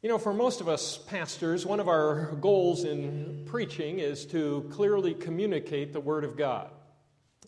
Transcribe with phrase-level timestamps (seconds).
[0.00, 4.70] You know, for most of us pastors, one of our goals in preaching is to
[4.72, 6.70] clearly communicate the Word of God.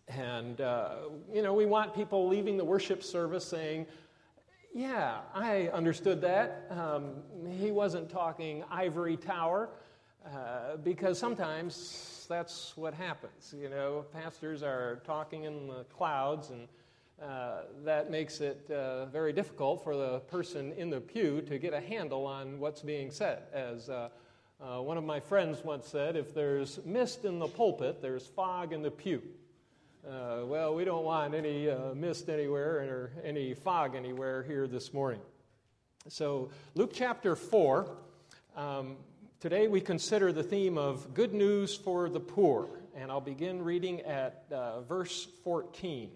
[0.09, 0.97] And, uh,
[1.33, 3.87] you know, we want people leaving the worship service saying,
[4.75, 6.67] Yeah, I understood that.
[6.71, 7.23] Um,
[7.57, 9.69] he wasn't talking ivory tower,
[10.27, 13.55] uh, because sometimes that's what happens.
[13.57, 16.67] You know, pastors are talking in the clouds and
[17.23, 21.75] uh, that makes it uh, very difficult for the person in the pew to get
[21.75, 23.43] a handle on what's being said.
[23.53, 24.09] As uh,
[24.59, 28.73] uh, one of my friends once said, if there's mist in the pulpit, there's fog
[28.73, 29.23] in the pew.
[30.09, 35.21] Uh, well, we don't want any mist anywhere or any fog anywhere here this morning.
[36.09, 37.99] So, Luke chapter 4,
[38.57, 38.97] um,
[39.41, 42.71] today we consider the theme of good news for the poor.
[42.97, 44.49] And I'll begin reading at
[44.89, 46.11] verse 14.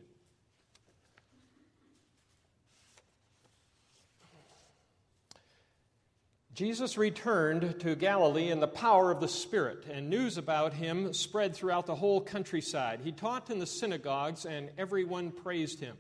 [6.55, 11.53] Jesus returned to Galilee in the power of the Spirit, and news about him spread
[11.53, 13.01] throughout the whole countryside.
[13.03, 15.97] He taught in the synagogues, and everyone praised him.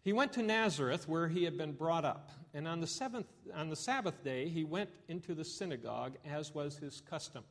[0.00, 3.68] He went to Nazareth, where he had been brought up, and on the, seventh, on
[3.68, 7.44] the Sabbath day he went into the synagogue, as was his custom.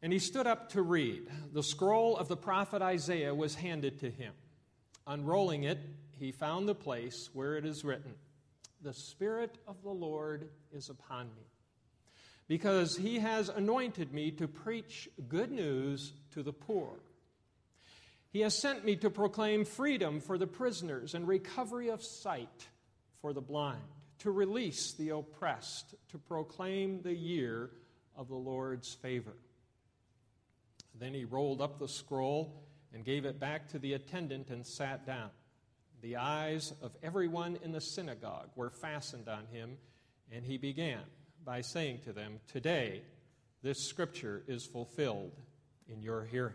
[0.00, 1.26] And he stood up to read.
[1.52, 4.32] The scroll of the prophet Isaiah was handed to him.
[5.08, 5.80] Unrolling it,
[6.20, 8.14] he found the place where it is written.
[8.82, 11.46] The Spirit of the Lord is upon me,
[12.48, 16.98] because he has anointed me to preach good news to the poor.
[18.32, 22.68] He has sent me to proclaim freedom for the prisoners and recovery of sight
[23.20, 23.82] for the blind,
[24.20, 27.70] to release the oppressed, to proclaim the year
[28.16, 29.36] of the Lord's favor.
[30.98, 35.06] Then he rolled up the scroll and gave it back to the attendant and sat
[35.06, 35.30] down.
[36.02, 39.78] The eyes of everyone in the synagogue were fastened on him,
[40.32, 41.02] and he began
[41.44, 43.02] by saying to them, Today
[43.62, 45.30] this scripture is fulfilled
[45.88, 46.54] in your hearing.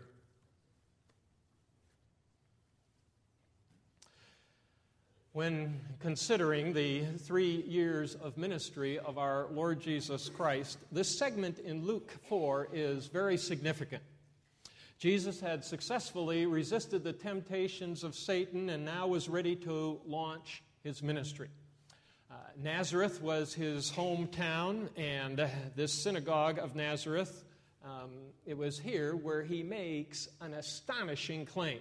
[5.32, 11.86] When considering the three years of ministry of our Lord Jesus Christ, this segment in
[11.86, 14.02] Luke 4 is very significant.
[14.98, 21.04] Jesus had successfully resisted the temptations of Satan and now was ready to launch his
[21.04, 21.50] ministry.
[22.28, 27.44] Uh, Nazareth was his hometown, and uh, this synagogue of Nazareth,
[27.84, 28.10] um,
[28.44, 31.78] it was here where he makes an astonishing claim.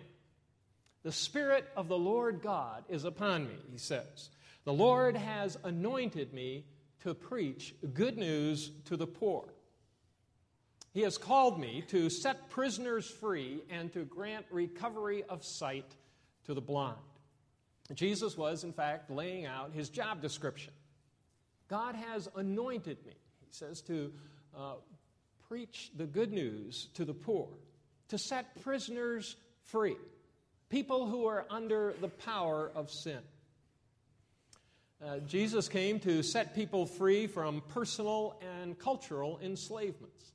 [1.02, 4.30] The Spirit of the Lord God is upon me, he says.
[4.64, 6.66] The Lord has anointed me
[7.00, 9.46] to preach good news to the poor.
[10.98, 15.86] He has called me to set prisoners free and to grant recovery of sight
[16.46, 16.98] to the blind.
[17.94, 20.74] Jesus was, in fact, laying out his job description.
[21.68, 24.12] God has anointed me, he says, to
[24.58, 24.74] uh,
[25.48, 27.48] preach the good news to the poor,
[28.08, 29.98] to set prisoners free,
[30.70, 33.20] people who are under the power of sin.
[35.06, 40.32] Uh, Jesus came to set people free from personal and cultural enslavements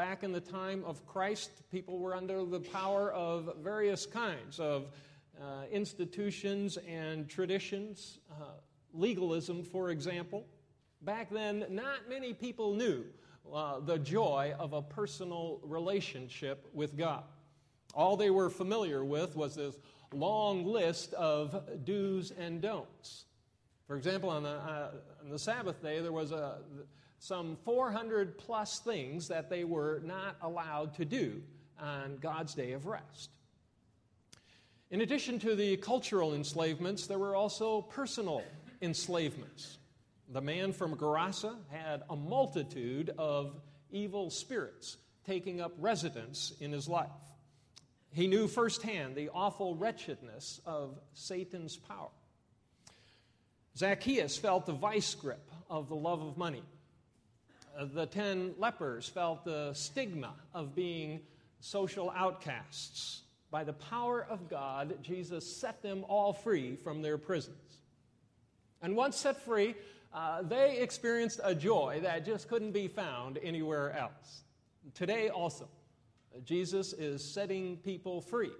[0.00, 4.86] back in the time of Christ, people were under the power of various kinds of
[5.38, 8.44] uh, institutions and traditions, uh,
[8.94, 10.46] legalism, for example.
[11.02, 13.04] Back then, not many people knew
[13.52, 17.24] uh, the joy of a personal relationship with God.
[17.92, 19.78] All they were familiar with was this
[20.14, 23.26] long list of do's and don'ts.
[23.86, 26.56] For example, on the, uh, on the Sabbath day, there was a
[27.20, 31.42] some 400 plus things that they were not allowed to do
[31.78, 33.30] on God's day of rest.
[34.90, 38.42] In addition to the cultural enslavements, there were also personal
[38.80, 39.76] enslavements.
[40.30, 43.60] The man from Gerasa had a multitude of
[43.90, 47.10] evil spirits taking up residence in his life.
[48.12, 52.08] He knew firsthand the awful wretchedness of Satan's power.
[53.76, 56.62] Zacchaeus felt the vice grip of the love of money.
[57.78, 61.20] Uh, the ten lepers felt the stigma of being
[61.60, 63.22] social outcasts.
[63.50, 67.78] By the power of God, Jesus set them all free from their prisons.
[68.82, 69.74] And once set free,
[70.12, 74.42] uh, they experienced a joy that just couldn't be found anywhere else.
[74.94, 75.68] Today, also,
[76.44, 78.52] Jesus is setting people free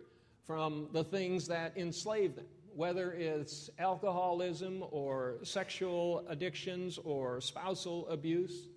[0.44, 8.68] from the things that enslave them, whether it's alcoholism or sexual addictions or spousal abuse.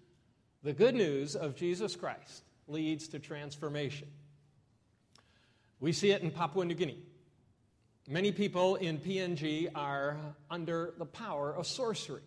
[0.63, 4.07] The good news of Jesus Christ leads to transformation.
[5.81, 7.03] We see it in Papua New Guinea.
[8.07, 10.15] Many people in PNG are
[10.49, 12.21] under the power of sorcery.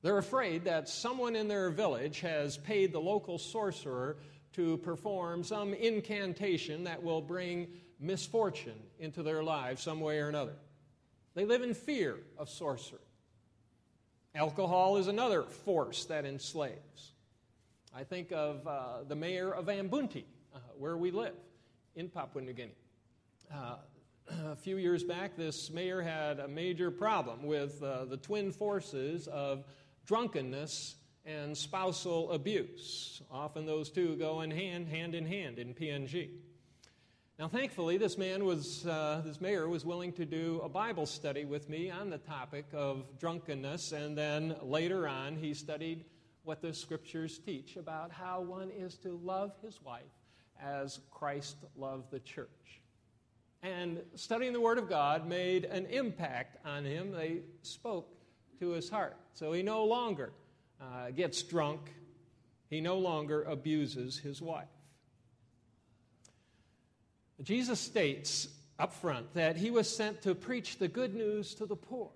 [0.00, 4.16] They're afraid that someone in their village has paid the local sorcerer
[4.54, 7.68] to perform some incantation that will bring
[8.00, 10.56] misfortune into their lives some way or another.
[11.34, 12.98] They live in fear of sorcery.
[14.34, 17.11] Alcohol is another force that enslaves.
[17.94, 20.24] I think of uh, the mayor of Ambunti,
[20.54, 21.34] uh, where we live
[21.94, 22.74] in Papua New Guinea.
[23.52, 23.76] Uh,
[24.50, 29.28] a few years back, this mayor had a major problem with uh, the twin forces
[29.28, 29.64] of
[30.06, 30.94] drunkenness
[31.26, 33.20] and spousal abuse.
[33.30, 36.30] Often those two go in hand, hand in hand in PNG.
[37.38, 41.44] Now, thankfully, this man was, uh, this mayor was willing to do a Bible study
[41.44, 46.06] with me on the topic of drunkenness, and then later on, he studied
[46.44, 50.02] what the scriptures teach about how one is to love his wife
[50.60, 52.48] as Christ loved the church.
[53.62, 57.12] And studying the Word of God made an impact on him.
[57.12, 58.12] They spoke
[58.58, 59.16] to his heart.
[59.34, 60.32] So he no longer
[60.80, 61.92] uh, gets drunk,
[62.68, 64.66] he no longer abuses his wife.
[67.42, 68.48] Jesus states
[68.78, 72.10] up front that he was sent to preach the good news to the poor.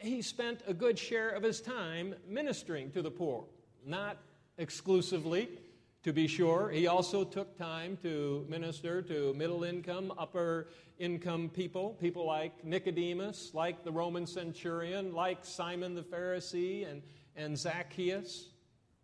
[0.00, 3.44] He spent a good share of his time ministering to the poor,
[3.84, 4.16] not
[4.56, 5.48] exclusively,
[6.02, 6.70] to be sure.
[6.70, 10.68] He also took time to minister to middle income, upper
[10.98, 17.02] income people, people like Nicodemus, like the Roman centurion, like Simon the Pharisee, and,
[17.36, 18.48] and Zacchaeus.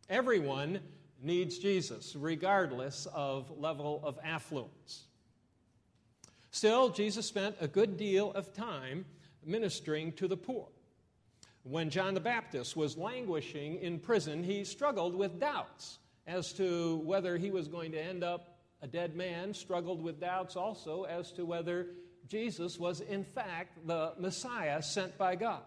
[0.08, 0.80] Everyone
[1.22, 5.04] needs Jesus, regardless of level of affluence.
[6.50, 9.04] Still, Jesus spent a good deal of time
[9.44, 10.68] ministering to the poor.
[11.68, 17.36] When John the Baptist was languishing in prison, he struggled with doubts as to whether
[17.36, 21.44] he was going to end up a dead man, struggled with doubts also as to
[21.44, 21.88] whether
[22.28, 25.62] Jesus was, in fact, the Messiah sent by God.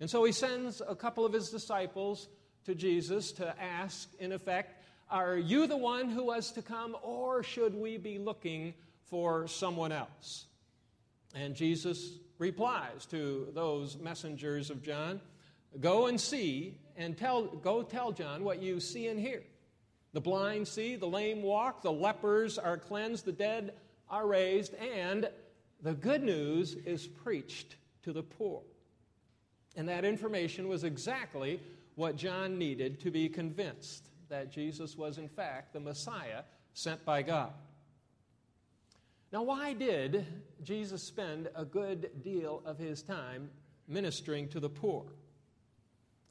[0.00, 2.28] And so he sends a couple of his disciples
[2.64, 7.42] to Jesus to ask, in effect, Are you the one who was to come, or
[7.42, 8.74] should we be looking
[9.12, 10.46] for someone else.
[11.34, 15.20] And Jesus replies to those messengers of John
[15.80, 19.42] Go and see and tell, go tell John what you see and hear.
[20.12, 23.72] The blind see, the lame walk, the lepers are cleansed, the dead
[24.10, 25.30] are raised, and
[25.82, 28.60] the good news is preached to the poor.
[29.74, 31.60] And that information was exactly
[31.94, 36.42] what John needed to be convinced that Jesus was, in fact, the Messiah
[36.74, 37.52] sent by God.
[39.32, 40.26] Now, why did
[40.62, 43.48] Jesus spend a good deal of his time
[43.88, 45.06] ministering to the poor?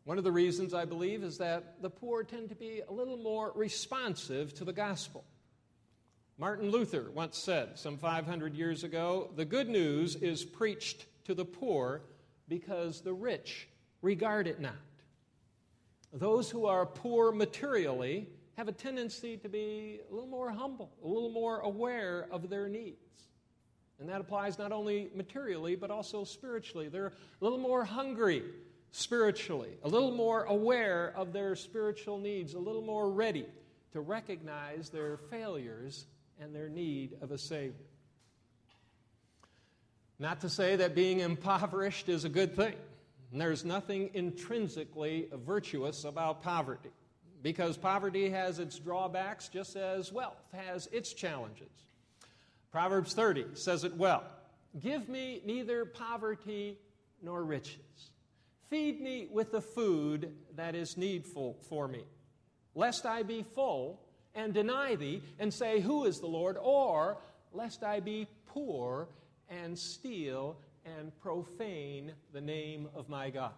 [0.04, 3.18] One of the reasons, I believe, is that the poor tend to be a little
[3.18, 5.24] more responsive to the gospel.
[6.38, 11.46] Martin Luther once said, some 500 years ago, the good news is preached to the
[11.46, 12.04] poor
[12.48, 13.68] because the rich
[14.04, 14.76] regard it not.
[16.14, 18.28] Those who are poor materially
[18.62, 22.70] have a tendency to be a little more humble, a little more aware of their
[22.70, 23.26] needs.
[24.00, 26.88] And that applies not only materially, but also spiritually.
[26.88, 28.44] They're a little more hungry
[28.92, 33.48] spiritually, a little more aware of their spiritual needs, a little more ready
[33.94, 36.06] to recognize their failures
[36.40, 37.74] and their need of a Savior.
[40.20, 42.76] Not to say that being impoverished is a good thing.
[43.34, 46.92] There's nothing intrinsically virtuous about poverty
[47.42, 51.70] because poverty has its drawbacks just as wealth has its challenges.
[52.72, 54.24] Proverbs 30 says it well
[54.80, 56.78] Give me neither poverty
[57.22, 58.12] nor riches.
[58.70, 62.06] Feed me with the food that is needful for me,
[62.74, 64.00] lest I be full
[64.34, 66.58] and deny thee and say, Who is the Lord?
[66.60, 67.18] Or
[67.52, 69.10] lest I be poor
[69.50, 73.52] and steal and profane the name of my God.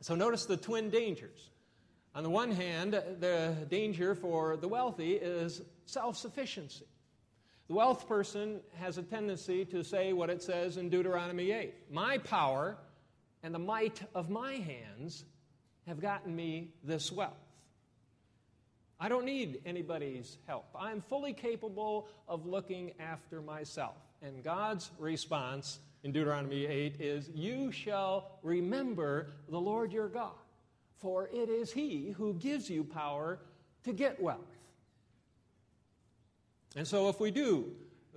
[0.00, 1.50] So notice the twin dangers.
[2.14, 6.86] On the one hand, the danger for the wealthy is self sufficiency.
[7.68, 12.18] The wealth person has a tendency to say what it says in Deuteronomy 8 My
[12.18, 12.76] power
[13.44, 15.24] and the might of my hands
[15.86, 17.32] have gotten me this wealth.
[18.98, 20.66] I don't need anybody's help.
[20.74, 23.94] I'm fully capable of looking after myself.
[24.20, 30.32] And God's response in Deuteronomy 8 is You shall remember the Lord your God
[31.00, 33.38] for it is He who gives you power
[33.84, 34.40] to get wealth.
[36.76, 37.72] And so, if we do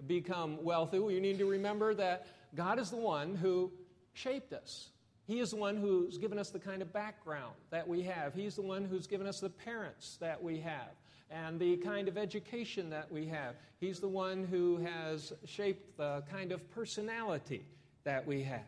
[0.05, 3.71] become wealthy, we need to remember that God is the one who
[4.13, 4.89] shaped us.
[5.25, 8.33] He is the one who's given us the kind of background that we have.
[8.33, 10.91] He's the one who's given us the parents that we have
[11.31, 13.55] and the kind of education that we have.
[13.79, 17.65] He's the one who has shaped the kind of personality
[18.03, 18.65] that we have.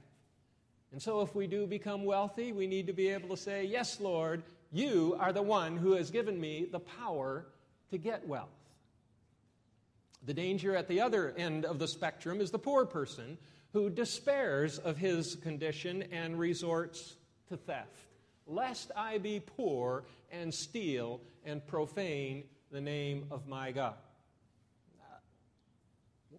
[0.91, 3.99] And so, if we do become wealthy, we need to be able to say, Yes,
[3.99, 7.47] Lord, you are the one who has given me the power
[7.91, 8.49] to get wealth.
[10.25, 13.37] The danger at the other end of the spectrum is the poor person
[13.73, 17.15] who despairs of his condition and resorts
[17.49, 18.07] to theft,
[18.47, 23.95] lest I be poor and steal and profane the name of my God.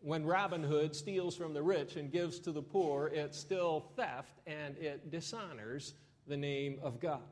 [0.03, 4.41] When Robin Hood steals from the rich and gives to the poor, it's still theft
[4.47, 5.95] and it dishonors
[6.27, 7.23] the name of God.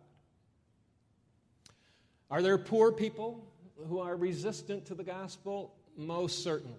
[2.31, 3.45] Are there poor people
[3.89, 5.75] who are resistant to the gospel?
[5.97, 6.75] Most certainly.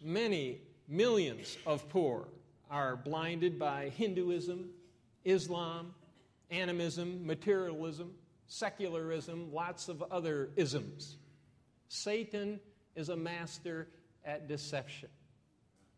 [0.00, 2.28] Many millions of poor
[2.70, 4.70] are blinded by Hinduism,
[5.24, 5.94] Islam,
[6.50, 8.12] animism, materialism,
[8.46, 11.16] secularism, lots of other isms.
[11.88, 12.60] Satan
[12.94, 13.88] is a master
[14.28, 15.08] at deception.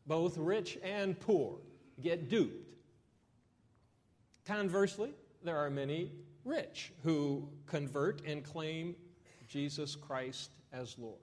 [0.06, 1.58] Both rich and poor
[2.00, 2.68] get duped.
[4.46, 5.12] Conversely,
[5.44, 6.12] there are many
[6.44, 8.94] rich who convert and claim
[9.49, 11.18] Jesus Christ as Lord.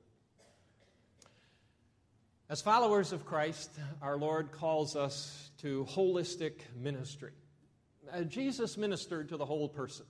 [2.49, 3.71] As followers of Christ,
[4.01, 7.31] our Lord calls us to holistic ministry.
[8.13, 10.05] Uh, Jesus ministered to the whole person.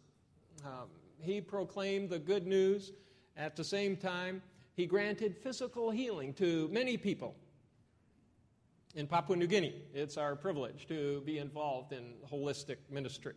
[0.63, 0.87] Um,
[1.19, 2.91] he proclaimed the good news.
[3.35, 4.41] At the same time,
[4.77, 7.35] he granted physical healing to many people.
[8.93, 13.33] In Papua New Guinea, it's our privilege to be involved in holistic ministry.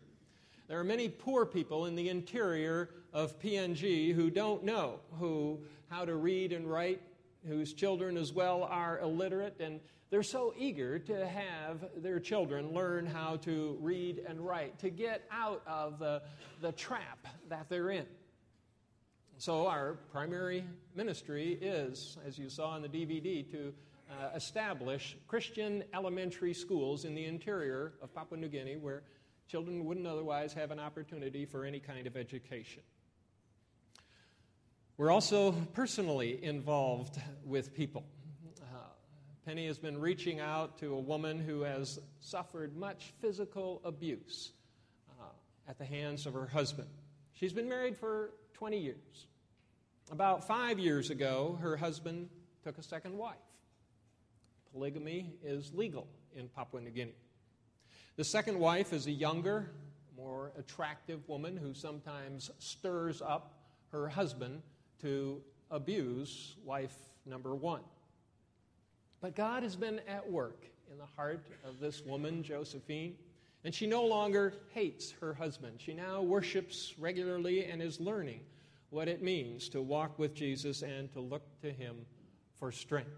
[0.68, 6.04] There are many poor people in the interior of PNG who don't know who, how
[6.04, 7.00] to read and write
[7.48, 9.80] whose children as well are illiterate, and
[10.10, 15.24] they're so eager to have their children learn how to read and write, to get
[15.32, 16.20] out of the,
[16.60, 18.06] the trap that they're in.
[19.40, 23.72] So, our primary ministry is, as you saw in the DVD, to
[24.10, 29.02] uh, establish Christian elementary schools in the interior of Papua New Guinea where
[29.48, 32.82] children wouldn't otherwise have an opportunity for any kind of education.
[34.98, 38.04] We're also personally involved with people.
[38.60, 38.76] Uh,
[39.46, 44.52] Penny has been reaching out to a woman who has suffered much physical abuse
[45.18, 45.24] uh,
[45.66, 46.88] at the hands of her husband.
[47.32, 49.26] She's been married for 20 years.
[50.12, 52.28] About five years ago, her husband
[52.62, 53.38] took a second wife.
[54.70, 57.14] Polygamy is legal in Papua New Guinea.
[58.16, 59.70] The second wife is a younger,
[60.14, 63.62] more attractive woman who sometimes stirs up
[63.92, 64.60] her husband
[65.00, 65.40] to
[65.70, 67.80] abuse wife number one.
[69.22, 73.14] But God has been at work in the heart of this woman, Josephine,
[73.64, 75.80] and she no longer hates her husband.
[75.80, 78.40] She now worships regularly and is learning
[78.90, 82.06] what it means to walk with Jesus and to look to him
[82.58, 83.10] for strength.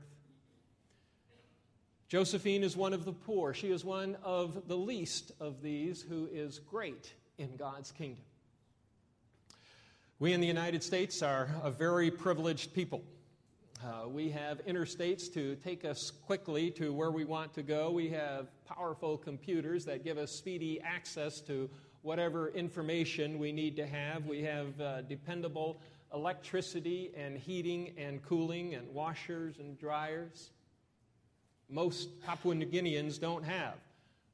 [2.08, 3.54] Josephine is one of the poor.
[3.54, 8.25] She is one of the least of these who is great in God's kingdom.
[10.18, 13.02] We in the United States are a very privileged people.
[13.85, 17.91] Uh, we have interstates to take us quickly to where we want to go.
[17.91, 21.69] We have powerful computers that give us speedy access to
[22.03, 24.27] whatever information we need to have.
[24.27, 25.81] We have uh, dependable
[26.15, 30.51] electricity and heating and cooling and washers and dryers.
[31.69, 33.75] Most Papua New Guineans don't have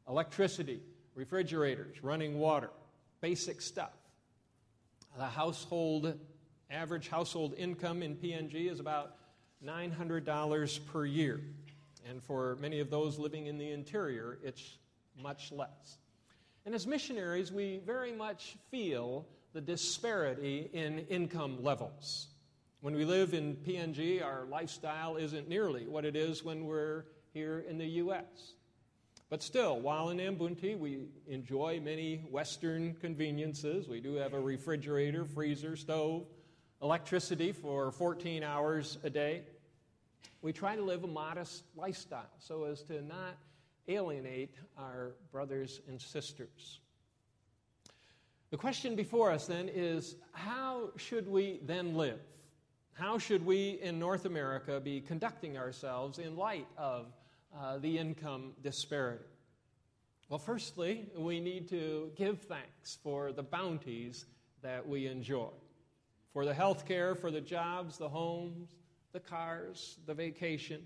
[0.06, 0.82] electricity,
[1.14, 2.70] refrigerators, running water,
[3.22, 3.96] basic stuff.
[5.16, 6.18] The household,
[6.70, 9.14] average household income in PNG is about
[9.64, 11.40] $900 per year.
[12.08, 14.78] And for many of those living in the interior, it's
[15.20, 15.98] much less.
[16.64, 22.28] And as missionaries, we very much feel the disparity in income levels.
[22.80, 27.64] When we live in PNG, our lifestyle isn't nearly what it is when we're here
[27.68, 28.54] in the U.S.
[29.30, 33.88] But still, while in Ambunti, we enjoy many Western conveniences.
[33.88, 36.26] We do have a refrigerator, freezer, stove,
[36.82, 39.42] electricity for 14 hours a day.
[40.42, 43.36] We try to live a modest lifestyle so as to not
[43.88, 46.80] alienate our brothers and sisters.
[48.50, 52.20] The question before us then is how should we then live?
[52.92, 57.06] How should we in North America be conducting ourselves in light of
[57.56, 59.24] uh, the income disparity?
[60.28, 64.26] Well, firstly, we need to give thanks for the bounties
[64.62, 65.50] that we enjoy
[66.38, 68.76] for the health care, for the jobs, the homes,
[69.10, 70.80] the cars, the vacation.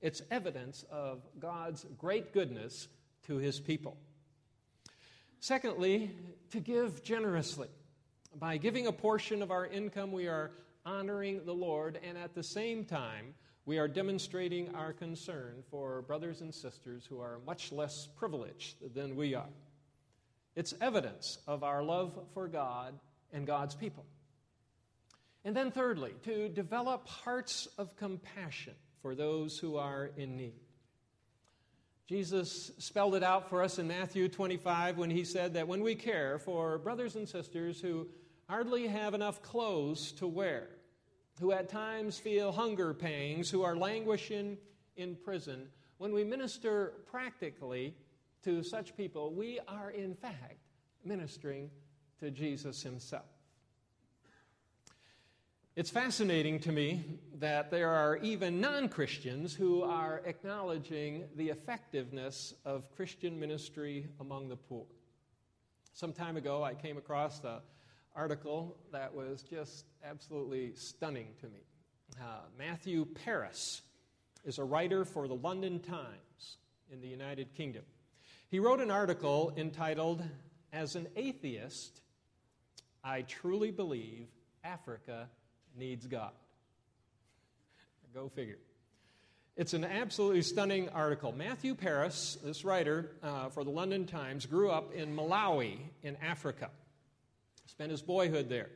[0.00, 2.86] It's evidence of God's great goodness
[3.26, 3.96] to his people.
[5.40, 6.12] Secondly,
[6.52, 7.66] to give generously.
[8.38, 10.52] By giving a portion of our income, we are
[10.86, 13.34] honoring the Lord, and at the same time,
[13.66, 19.16] we are demonstrating our concern for brothers and sisters who are much less privileged than
[19.16, 19.50] we are.
[20.54, 22.94] It's evidence of our love for God
[23.32, 24.04] and God's people.
[25.44, 30.60] And then, thirdly, to develop hearts of compassion for those who are in need.
[32.06, 35.94] Jesus spelled it out for us in Matthew 25 when he said that when we
[35.94, 38.08] care for brothers and sisters who
[38.48, 40.68] hardly have enough clothes to wear,
[41.40, 44.58] who at times feel hunger pangs, who are languishing
[44.96, 45.68] in prison,
[45.98, 47.94] when we minister practically
[48.44, 50.58] to such people, we are in fact
[51.04, 51.70] ministering
[52.20, 53.31] to Jesus himself.
[55.74, 57.02] It's fascinating to me
[57.38, 64.50] that there are even non Christians who are acknowledging the effectiveness of Christian ministry among
[64.50, 64.84] the poor.
[65.94, 67.60] Some time ago, I came across an
[68.14, 71.64] article that was just absolutely stunning to me.
[72.20, 73.80] Uh, Matthew Parris
[74.44, 76.58] is a writer for the London Times
[76.92, 77.84] in the United Kingdom.
[78.50, 80.22] He wrote an article entitled,
[80.70, 82.02] As an Atheist,
[83.02, 84.28] I Truly Believe
[84.62, 85.30] Africa
[85.76, 86.32] needs God.
[88.14, 88.58] Go figure.
[89.56, 91.32] It's an absolutely stunning article.
[91.32, 96.70] Matthew Parris, this writer uh, for the London Times, grew up in Malawi in Africa,
[97.66, 98.70] spent his boyhood there.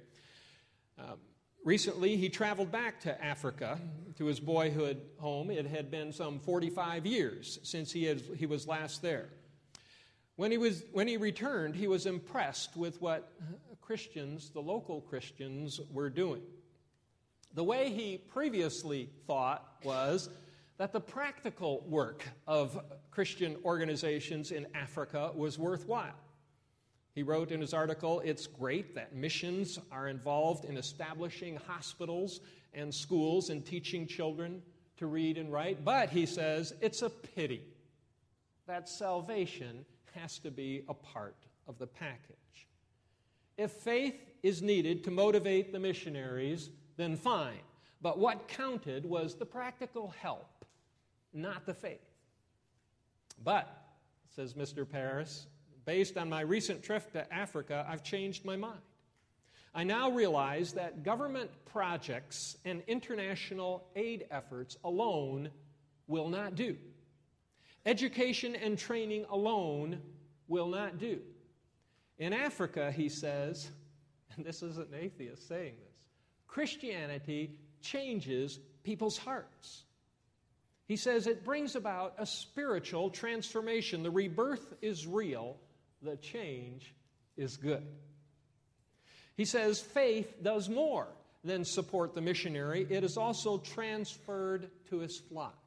[0.98, 1.16] Um,
[1.64, 3.78] recently, he traveled back to Africa
[4.16, 5.50] to his boyhood home.
[5.50, 9.28] It had been some 45 years since he, had, he was last there.
[10.36, 13.32] When he, was, when he returned, he was impressed with what
[13.80, 16.42] Christians, the local Christians, were doing.
[17.56, 20.28] The way he previously thought was
[20.76, 22.78] that the practical work of
[23.10, 26.20] Christian organizations in Africa was worthwhile.
[27.14, 32.40] He wrote in his article It's great that missions are involved in establishing hospitals
[32.74, 34.60] and schools and teaching children
[34.98, 37.62] to read and write, but he says it's a pity
[38.66, 41.36] that salvation has to be a part
[41.66, 42.68] of the package.
[43.56, 47.60] If faith is needed to motivate the missionaries, then fine.
[48.00, 50.64] But what counted was the practical help,
[51.32, 52.00] not the faith.
[53.42, 53.68] But,
[54.34, 54.88] says Mr.
[54.88, 55.46] Parris,
[55.84, 58.80] based on my recent trip to Africa, I've changed my mind.
[59.74, 65.50] I now realize that government projects and international aid efforts alone
[66.06, 66.76] will not do.
[67.84, 70.00] Education and training alone
[70.48, 71.20] will not do.
[72.18, 73.70] In Africa, he says,
[74.34, 75.95] and this is an atheist saying this
[76.46, 77.50] Christianity
[77.82, 79.84] changes people's hearts.
[80.86, 84.02] He says it brings about a spiritual transformation.
[84.02, 85.56] The rebirth is real,
[86.02, 86.94] the change
[87.36, 87.84] is good.
[89.36, 91.08] He says faith does more
[91.44, 95.62] than support the missionary, it is also transferred to his flock.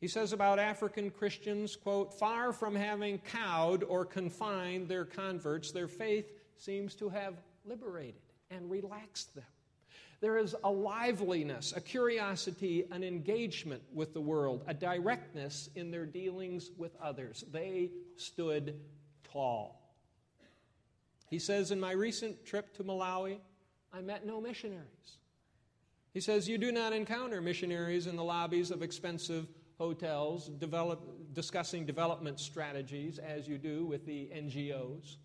[0.00, 5.88] He says about African Christians, quote, far from having cowed or confined their converts, their
[5.88, 9.44] faith seems to have liberated and relaxed them.
[10.20, 16.06] There is a liveliness, a curiosity, an engagement with the world, a directness in their
[16.06, 17.44] dealings with others.
[17.52, 18.80] They stood
[19.32, 19.80] tall.
[21.30, 23.38] He says, In my recent trip to Malawi,
[23.92, 25.18] I met no missionaries.
[26.12, 29.46] He says, You do not encounter missionaries in the lobbies of expensive
[29.78, 35.16] hotels develop, discussing development strategies as you do with the NGOs.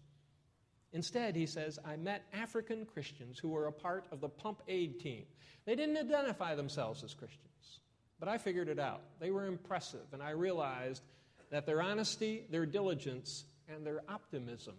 [0.94, 5.00] Instead, he says, I met African Christians who were a part of the pump aid
[5.00, 5.26] team.
[5.66, 7.80] They didn't identify themselves as Christians,
[8.20, 9.02] but I figured it out.
[9.20, 11.02] They were impressive, and I realized
[11.50, 14.76] that their honesty, their diligence, and their optimism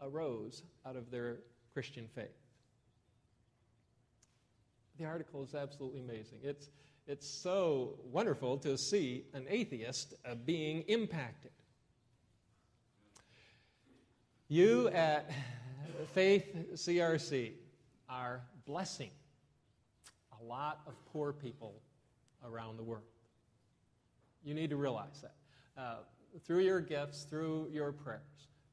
[0.00, 1.38] arose out of their
[1.72, 2.36] Christian faith.
[4.98, 6.38] The article is absolutely amazing.
[6.42, 6.68] It's,
[7.06, 11.50] it's so wonderful to see an atheist uh, being impacted.
[14.48, 15.30] You at
[16.12, 17.52] Faith CRC
[18.10, 19.08] are blessing
[20.38, 21.80] a lot of poor people
[22.46, 23.04] around the world.
[24.44, 25.34] You need to realize that.
[25.80, 25.94] Uh,
[26.44, 28.20] through your gifts, through your prayers,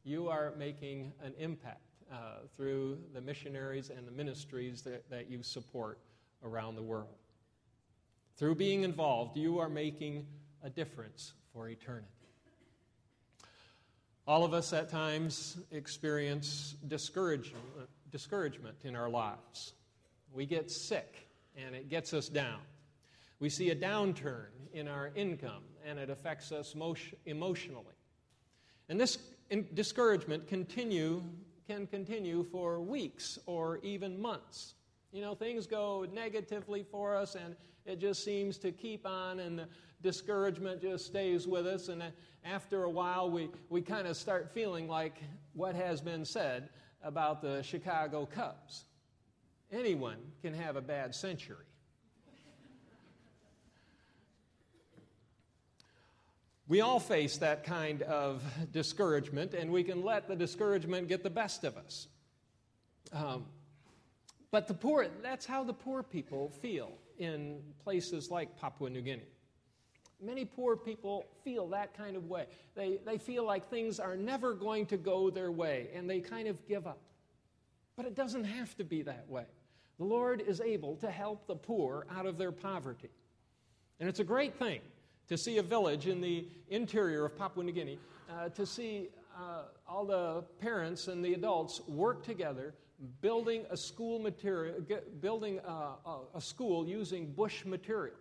[0.04, 1.80] you are making an impact
[2.12, 6.00] uh, through the missionaries and the ministries that, that you support
[6.44, 7.16] around the world.
[8.36, 10.28] Through being involved, you are making
[10.64, 12.21] a difference for eternity.
[14.32, 17.66] All of us at times experience discouragement,
[18.12, 19.74] discouragement in our lives.
[20.34, 22.62] We get sick and it gets us down.
[23.42, 26.74] We see a downturn in our income and it affects us
[27.26, 27.98] emotionally.
[28.88, 29.18] And this
[29.74, 31.24] discouragement continue,
[31.68, 34.76] can continue for weeks or even months.
[35.12, 39.58] You know, things go negatively for us and, it just seems to keep on, and
[39.58, 39.68] the
[40.02, 41.88] discouragement just stays with us.
[41.88, 42.04] And
[42.44, 45.16] after a while, we, we kind of start feeling like
[45.54, 46.70] what has been said
[47.04, 48.86] about the Chicago Cubs.
[49.72, 51.66] Anyone can have a bad century.
[56.68, 61.30] We all face that kind of discouragement, and we can let the discouragement get the
[61.30, 62.08] best of us.
[63.12, 63.46] Um,
[64.52, 69.28] but the poor, that's how the poor people feel in places like Papua New Guinea.
[70.22, 72.46] Many poor people feel that kind of way.
[72.76, 76.48] They, they feel like things are never going to go their way, and they kind
[76.48, 77.00] of give up.
[77.96, 79.46] But it doesn't have to be that way.
[79.98, 83.10] The Lord is able to help the poor out of their poverty.
[84.00, 84.82] And it's a great thing
[85.28, 89.64] to see a village in the interior of Papua New Guinea, uh, to see uh,
[89.88, 92.74] all the parents and the adults work together
[93.22, 94.76] building a school material,
[95.20, 98.16] building a, a school using bush material.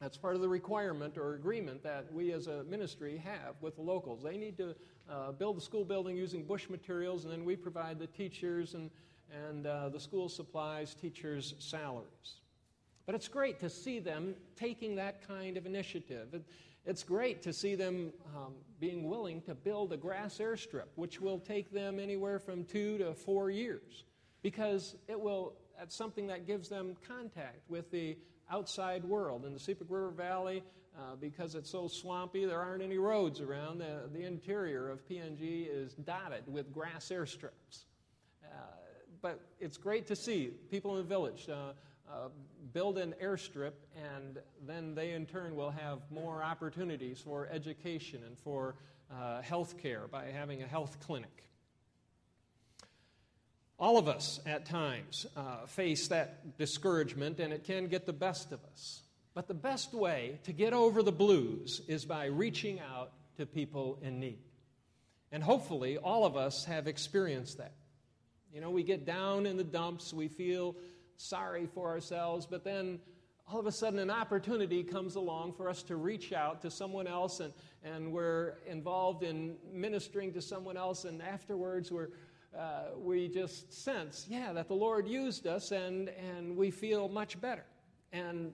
[0.00, 3.82] That's part of the requirement or agreement that we as a ministry have with the
[3.82, 4.22] locals.
[4.22, 4.74] They need to
[5.10, 8.90] uh, build the school building using bush materials, and then we provide the teachers and,
[9.48, 12.40] and uh, the school supplies, teachers' salaries.
[13.06, 16.28] But it's great to see them taking that kind of initiative.
[16.32, 16.44] It,
[16.86, 21.40] it's great to see them um, being willing to build a grass airstrip, which will
[21.40, 24.04] take them anywhere from two to four years,
[24.42, 28.16] because it will, that's something that gives them contact with the
[28.50, 29.44] outside world.
[29.44, 30.62] In the Sepik River Valley,
[30.96, 33.78] uh, because it's so swampy, there aren't any roads around.
[33.78, 37.84] The, the interior of PNG is dotted with grass airstrips.
[38.44, 38.48] Uh,
[39.22, 41.48] but it's great to see people in the village.
[41.48, 41.72] Uh,
[42.10, 42.28] uh,
[42.72, 43.72] build an airstrip,
[44.16, 48.76] and then they in turn will have more opportunities for education and for
[49.12, 51.44] uh, health care by having a health clinic.
[53.78, 58.50] All of us at times uh, face that discouragement, and it can get the best
[58.52, 59.02] of us.
[59.34, 64.00] But the best way to get over the blues is by reaching out to people
[64.02, 64.40] in need.
[65.30, 67.74] And hopefully, all of us have experienced that.
[68.52, 70.74] You know, we get down in the dumps, we feel
[71.16, 72.98] sorry for ourselves, but then
[73.50, 77.06] all of a sudden an opportunity comes along for us to reach out to someone
[77.06, 82.08] else and, and we're involved in ministering to someone else and afterwards we're,
[82.58, 87.40] uh, we just sense yeah that the lord used us and, and we feel much
[87.40, 87.64] better
[88.12, 88.52] and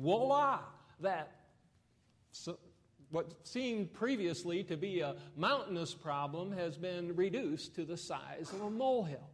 [0.00, 0.60] voila
[1.00, 1.32] that
[2.32, 2.58] so,
[3.10, 8.60] what seemed previously to be a mountainous problem has been reduced to the size of
[8.60, 9.30] a molehill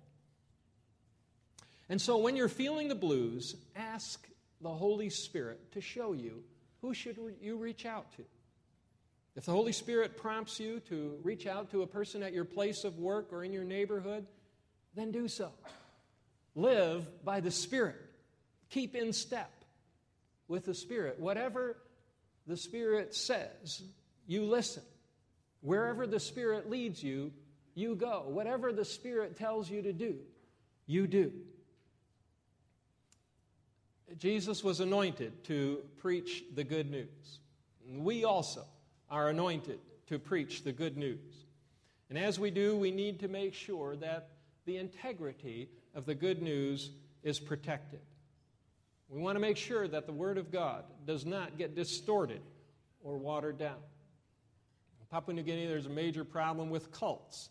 [1.88, 4.26] and so when you're feeling the blues, ask
[4.60, 6.42] the Holy Spirit to show you
[6.80, 8.24] who should you reach out to.
[9.36, 12.84] If the Holy Spirit prompts you to reach out to a person at your place
[12.84, 14.26] of work or in your neighborhood,
[14.94, 15.50] then do so.
[16.54, 17.96] Live by the Spirit.
[18.70, 19.50] Keep in step
[20.46, 21.18] with the Spirit.
[21.18, 21.76] Whatever
[22.46, 23.82] the Spirit says,
[24.26, 24.84] you listen.
[25.62, 27.32] Wherever the Spirit leads you,
[27.74, 28.24] you go.
[28.28, 30.18] Whatever the Spirit tells you to do,
[30.86, 31.32] you do.
[34.18, 37.40] Jesus was anointed to preach the good news.
[37.88, 38.64] We also
[39.14, 41.46] are anointed to preach the good news.
[42.11, 44.31] And as we do, we need to make sure that
[44.66, 46.90] the integrity of the good news
[47.22, 48.00] is protected.
[49.09, 52.40] We want to make sure that the Word of God does not get distorted
[53.05, 53.77] or watered down.
[55.00, 57.50] In Papua New Guinea, there's a major problem with cults.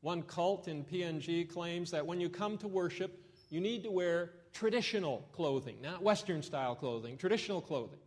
[0.00, 3.16] One cult in PNG claims that when you come to worship,
[3.48, 8.00] you need to wear traditional clothing, not Western style clothing, traditional clothing.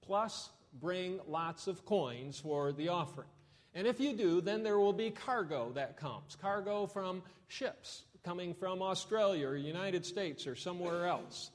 [0.00, 0.48] Plus,
[0.80, 3.28] bring lots of coins for the offering.
[3.74, 8.54] And if you do, then there will be cargo that comes cargo from ships coming
[8.54, 11.50] from Australia or United States or somewhere else.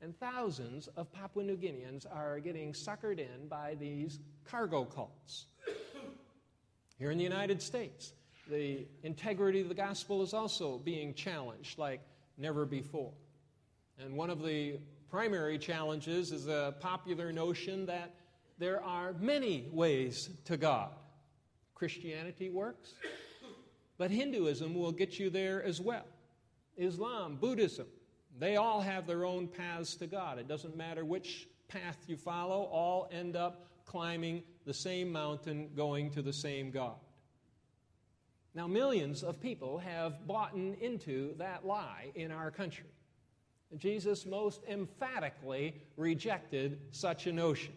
[0.00, 5.46] And thousands of Papua New Guineans are getting suckered in by these cargo cults.
[6.98, 8.12] Here in the United States,
[8.48, 12.00] the integrity of the gospel is also being challenged like
[12.36, 13.12] never before.
[14.00, 14.78] And one of the
[15.10, 18.14] primary challenges is a popular notion that
[18.58, 20.90] there are many ways to God.
[21.74, 22.94] Christianity works,
[23.96, 26.06] but Hinduism will get you there as well.
[26.76, 27.86] Islam, Buddhism,
[28.38, 30.38] they all have their own paths to God.
[30.38, 36.10] It doesn't matter which path you follow, all end up climbing the same mountain, going
[36.10, 36.96] to the same God.
[38.54, 42.90] Now, millions of people have bought into that lie in our country.
[43.76, 47.72] Jesus most emphatically rejected such a notion.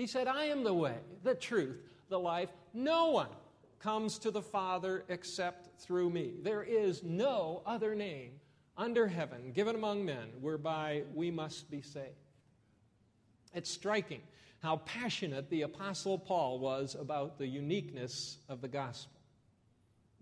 [0.00, 1.76] He said, I am the way, the truth,
[2.08, 2.48] the life.
[2.72, 3.28] No one
[3.80, 6.32] comes to the Father except through me.
[6.42, 8.30] There is no other name
[8.78, 12.14] under heaven given among men whereby we must be saved.
[13.52, 14.22] It's striking
[14.62, 19.20] how passionate the Apostle Paul was about the uniqueness of the gospel.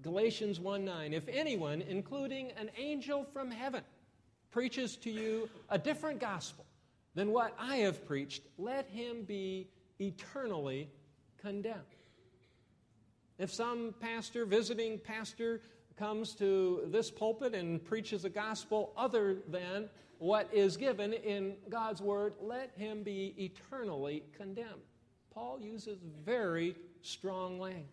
[0.02, 3.84] Galatians 1 9, if anyone, including an angel from heaven,
[4.50, 6.66] preaches to you a different gospel
[7.18, 9.66] than what I have preached, let him be
[9.98, 10.88] eternally
[11.36, 11.82] condemned.
[13.38, 15.60] If some pastor, visiting pastor,
[15.96, 22.00] comes to this pulpit and preaches a gospel other than what is given in God's
[22.00, 24.86] word, let him be eternally condemned.
[25.34, 27.88] Paul uses very strong language.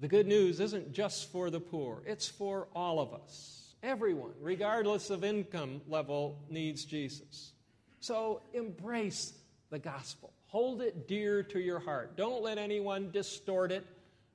[0.00, 3.61] The good news isn't just for the poor, it's for all of us.
[3.82, 7.52] Everyone, regardless of income level, needs Jesus.
[7.98, 9.32] So embrace
[9.70, 10.32] the gospel.
[10.46, 12.16] Hold it dear to your heart.
[12.16, 13.84] Don't let anyone distort it,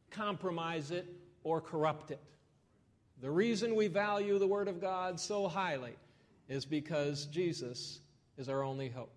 [0.10, 1.06] compromise it,
[1.44, 2.20] or corrupt it.
[3.22, 5.96] The reason we value the Word of God so highly
[6.50, 8.00] is because Jesus
[8.38, 9.12] is our only hope.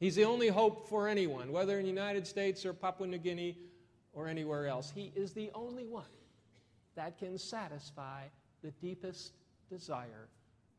[0.00, 3.56] He's the only hope for anyone, whether in the United States or Papua New Guinea
[4.12, 4.92] or anywhere else.
[4.94, 6.04] He is the only one
[6.96, 8.22] that can satisfy
[8.62, 9.32] the deepest
[9.74, 10.28] desire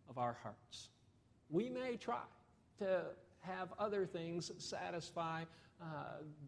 [0.10, 0.90] of our hearts.
[1.50, 2.24] We may try
[2.80, 3.02] to
[3.42, 5.44] have other things satisfy,
[5.82, 5.86] uh,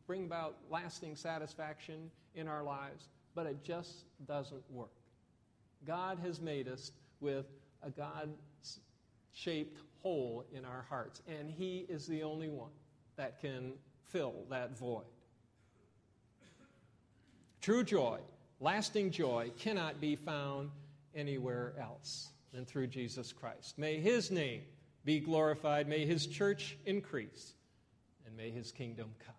[0.05, 4.91] bring about lasting satisfaction in our lives, but it just doesn't work.
[5.85, 7.45] God has made us with
[7.83, 8.29] a God
[9.33, 12.71] shaped hole in our hearts, and He is the only one
[13.17, 13.73] that can
[14.05, 15.03] fill that void.
[17.61, 18.19] True joy,
[18.61, 20.71] lasting joy, cannot be found
[21.13, 23.77] anywhere else than through Jesus Christ.
[23.77, 24.61] May His name
[25.07, 25.87] be glorified.
[25.87, 27.53] May his church increase.
[28.25, 29.36] And may his kingdom come.